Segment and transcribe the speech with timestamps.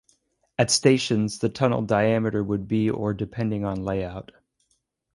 [0.57, 4.31] At stations, the tunnel diameter would be or depending on layout.